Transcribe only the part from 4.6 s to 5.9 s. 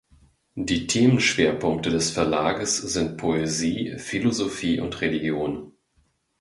und Religion.